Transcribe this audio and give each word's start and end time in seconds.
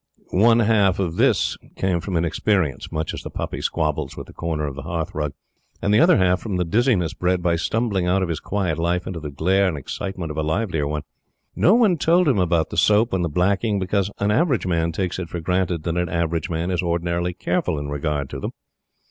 One 0.31 0.61
half 0.61 0.97
of 0.97 1.17
this 1.17 1.57
came 1.75 1.99
from 1.99 2.17
inexperience 2.17 2.91
much 2.91 3.13
as 3.13 3.21
the 3.21 3.29
puppy 3.29 3.61
squabbles 3.61 4.17
with 4.17 4.25
the 4.25 4.33
corner 4.33 4.65
of 4.65 4.73
the 4.73 4.81
hearth 4.81 5.13
rug 5.13 5.33
and 5.79 5.93
the 5.93 5.99
other 5.99 6.17
half 6.17 6.41
from 6.41 6.57
the 6.57 6.65
dizziness 6.65 7.13
bred 7.13 7.43
by 7.43 7.55
stumbling 7.55 8.07
out 8.07 8.23
of 8.23 8.29
his 8.29 8.39
quiet 8.39 8.79
life 8.79 9.05
into 9.05 9.19
the 9.19 9.29
glare 9.29 9.67
and 9.67 9.77
excitement 9.77 10.31
of 10.31 10.37
a 10.37 10.41
livelier 10.41 10.87
one. 10.87 11.03
No 11.55 11.75
one 11.75 11.97
told 11.99 12.27
him 12.27 12.39
about 12.39 12.71
the 12.71 12.77
soap 12.77 13.13
and 13.13 13.23
the 13.23 13.29
blacking 13.29 13.77
because 13.77 14.09
an 14.17 14.31
average 14.31 14.65
man 14.65 14.91
takes 14.91 15.19
it 15.19 15.29
for 15.29 15.39
granted 15.39 15.83
that 15.83 15.95
an 15.95 16.09
average 16.09 16.49
man 16.49 16.71
is 16.71 16.81
ordinarily 16.81 17.35
careful 17.35 17.77
in 17.77 17.89
regard 17.89 18.27
to 18.31 18.39
them. 18.39 18.53